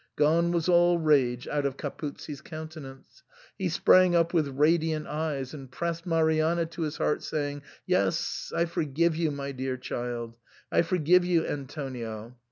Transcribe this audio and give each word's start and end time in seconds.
Grone 0.17 0.51
was 0.51 0.67
all 0.67 0.97
rage 0.97 1.47
out 1.47 1.63
of 1.63 1.77
Capuzzi 1.77 2.33
*s 2.33 2.41
countenance; 2.41 3.21
he 3.59 3.69
sprang 3.69 4.15
up 4.15 4.33
with 4.33 4.47
radiant 4.57 5.05
eyes, 5.05 5.53
and 5.53 5.69
pressed 5.69 6.07
Marianna 6.07 6.65
to 6.65 6.81
his 6.81 6.97
heart, 6.97 7.21
saying," 7.21 7.61
Yes, 7.85 8.51
I 8.55 8.65
forgive 8.65 9.15
you, 9.15 9.29
my 9.29 9.51
dear 9.51 9.77
child; 9.77 10.37
I 10.71 10.81
forgive 10.81 11.23
you, 11.23 11.45
Antonio. 11.45 12.35